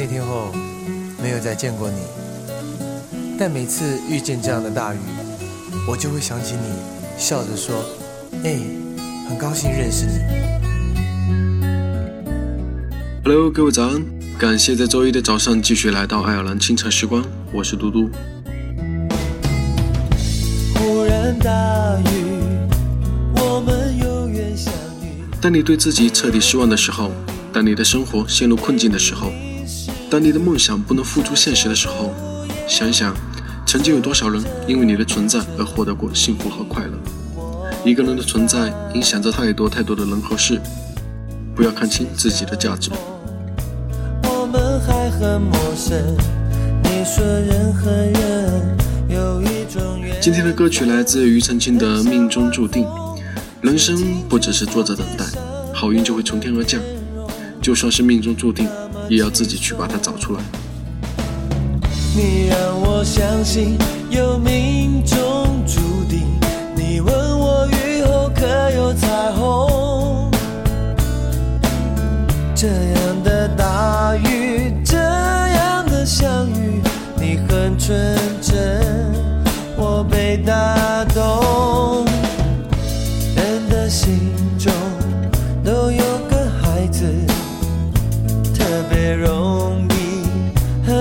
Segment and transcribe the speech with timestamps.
[0.00, 0.52] 那天后，
[1.20, 1.96] 没有再见过你。
[3.36, 4.98] 但每次遇见这样的大雨，
[5.88, 6.60] 我就会想起你，
[7.20, 7.84] 笑着说
[8.46, 8.60] ：“哎，
[9.28, 10.12] 很高兴认识你。”
[13.26, 14.00] Hello，各位早安！
[14.38, 18.08] 感谢在周一的早上继续来到爱尔兰清晨时光，我是嘟嘟。
[20.76, 22.36] 忽然大雨，
[23.34, 24.72] 我们有缘相
[25.02, 25.24] 遇。
[25.40, 27.10] 当你对自己彻底失望的时候，
[27.52, 29.32] 当你的生活陷入困境的时候，
[30.10, 32.12] 当你的梦想不能付诸现实的时候，
[32.66, 33.14] 想想
[33.66, 36.92] 曾经有多少人因为你的存在而获得过幸福和快乐。
[37.84, 40.58] 一个人的存在影响着太多太多的人和事，
[41.54, 42.90] 不要看清自己的价值。
[44.86, 46.16] 还很陌生。
[46.84, 48.76] 你说人和人
[49.10, 52.84] 有一种今天的歌曲来自庾澄庆的《命中注定》。
[53.60, 55.24] 人生不只是坐着等待，
[55.74, 56.80] 好运就会从天而降。
[57.60, 58.66] 就算是命中注定，
[59.08, 60.40] 也要自己去把它找出来。
[62.14, 63.78] 你让我相信
[64.10, 65.47] 有命中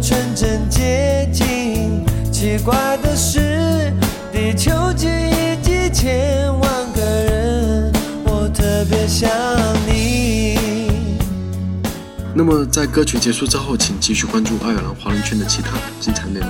[0.00, 2.04] 纯真接近。
[2.32, 3.92] 奇怪的是，
[4.32, 7.92] 地球几亿几千万个人，
[8.24, 9.28] 我特别想
[9.86, 10.56] 你。
[12.34, 16.48] 那么，在歌曲结束之后，请继续关注爱尔兰华人圈的其他精彩内容。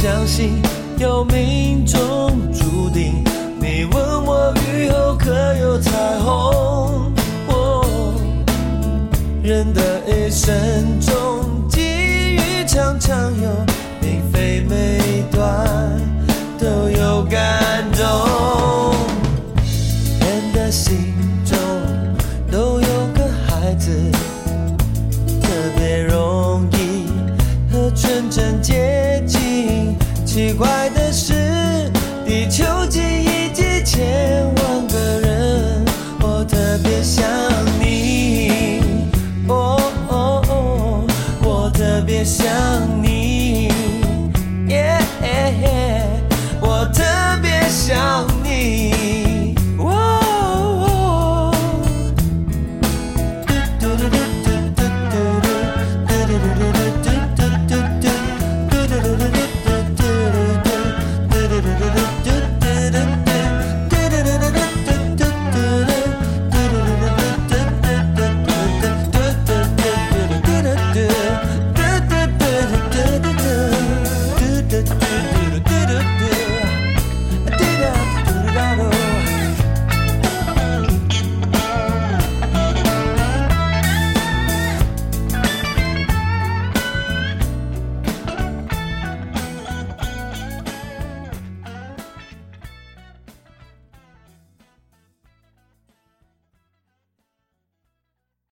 [0.00, 0.62] 相信
[0.98, 3.24] 有命中注定。
[3.60, 7.12] 你问我雨后可有彩虹？
[9.42, 10.54] 人的一生
[11.00, 13.50] 中际遇常常有，
[14.00, 15.66] 并非每段
[16.60, 18.94] 都有感动。
[20.20, 21.12] 人的心
[21.44, 21.58] 中
[22.52, 23.90] 都有个孩子，
[30.38, 30.97] 奇怪的